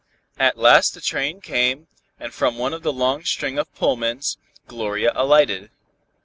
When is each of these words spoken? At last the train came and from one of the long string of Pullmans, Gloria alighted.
At 0.39 0.57
last 0.57 0.95
the 0.95 0.99
train 0.99 1.41
came 1.41 1.85
and 2.19 2.33
from 2.33 2.57
one 2.57 2.73
of 2.73 2.81
the 2.81 2.91
long 2.91 3.23
string 3.23 3.59
of 3.59 3.71
Pullmans, 3.75 4.37
Gloria 4.67 5.11
alighted. 5.13 5.69